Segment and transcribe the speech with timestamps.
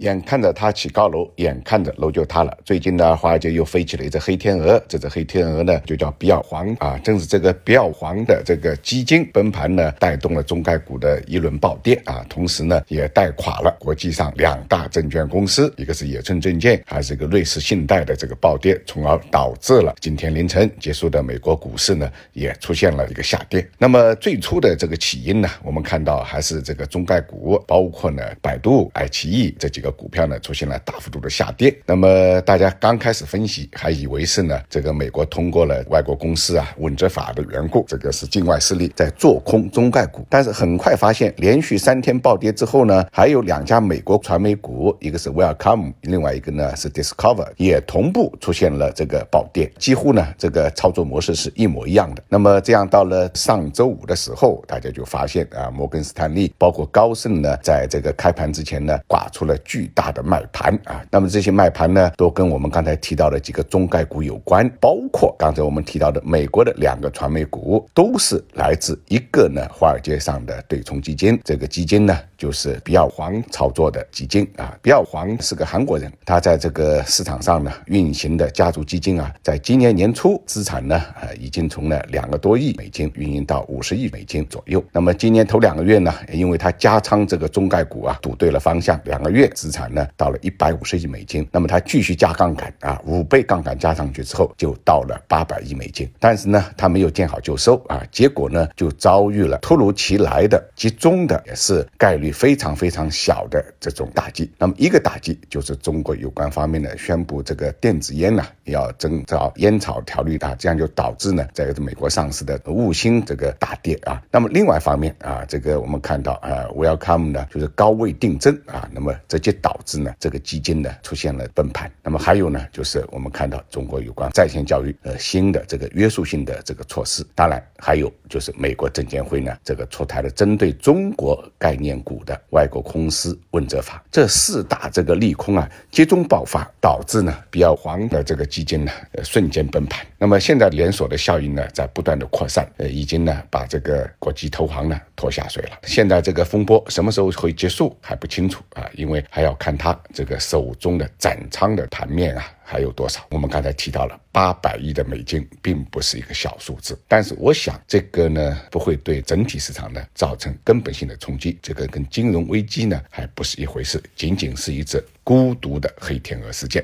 [0.00, 2.56] 眼看着它起高楼，眼看着楼就塌了。
[2.64, 6.98] 最近呢，华尔街又飞起了一只黑天鹅，这只黑天鹅呢就叫比尔黄啊。
[7.04, 23.68] 正是这个比尔黄的这个基金崩盘呢，带动了中概股的一轮暴跌啊，同时呢也带垮了国际上两大证券公司，一个是野村证券，还是一个瑞士信贷的这个暴跌，从而导致了今天凌晨结束的美国股市呢也出现了一个下跌。
[23.76, 29.89] 那么最初的这个起因呢，我们看到还是这个中概股，包括呢百度、爱奇艺这几个。
[29.92, 52.22] 股票呢出现了大幅度的下跌，那么大家刚开始分析还以为是呢这个美国通过了外国公司啊稳责法的缘故，这个是境外势力在做空中概股，但是很快发现连续三天暴跌之后呢，还有两家美国传媒股，一个是 Welcome，另外一个呢是 Discover，也同步出现了这个暴跌，几乎呢这个操作模式是一模一样的。
[52.28, 59.79] 那么这样到了上周五的时候，大家就发现啊摩根斯坦利包括高盛呢，在这个开盘之前呢挂出了巨。
[59.80, 71.40] 巨大的卖盘啊，那么这些卖盘呢，都跟我们刚才提到的几个中概股有关，包括刚才我们提到的美国的两个传媒股，都是来自一个呢华尔街上的对冲基金。
[71.42, 74.76] 这个基金呢，就是比尔黄操作的基金啊。
[74.82, 84.84] 比尔黄是个韩国人，他在这个市场上呢运行的家族基金啊，在今年年初资产呢，呃，已经从了两个多亿美金运营到五十亿美金左右。
[84.92, 96.10] 那么今年头两个月呢，因为他加仓这个中概股啊，赌对了方向，两个月资产呢到了一百五十亿美金，那么它继续加杠杆啊，五倍杠杆加上去之后就到了八百亿美金。
[96.18, 104.50] 但是呢，它没有见好就收啊，结果呢就遭遇了突如其来的集中的也是概率非常非常小的这种打击。
[104.58, 114.22] 那么一个打击就是中国有关方面呢宣布这个电子烟呢要征召烟草条例啊，这样就导致呢在美国上市的悟星这个大跌啊。
[114.30, 121.90] 那么另外一方面啊，这个我们看到啊，Welcome 呢就是高位定增啊，那么直接导致呢，这个基金呢出现了崩盘。
[122.02, 127.26] 那么还有呢，就是我们看到中国有关在线教育呃新的这个约束性的这个措施。
[127.34, 134.02] 当然还有就是美国证监会呢这个出台了针对中国概念股的外国公司问责法。
[134.10, 140.04] 这四大这个利空啊集中爆发，导致呢比较黄的这个基金呢呃瞬间崩盘。
[140.18, 145.78] 那么现在连锁的效应呢在不断的扩散，呃已经呢把这个国际投行呢拖下水了。
[145.84, 149.50] 现在这个风波什么时候会结束还不清楚啊，因为还要。
[149.60, 153.20] 看他这个手中的斩仓的盘面啊，还有多少？
[153.30, 156.98] 我们刚才提到了八百亿的美金，并不是一个小数字。
[157.06, 161.58] 但是我想，这个呢不会对整体市场呢造成根本性的冲击。
[161.60, 166.82] 这个跟金融危机呢还不是一回事，仅仅是一只孤独的黑天鹅事件。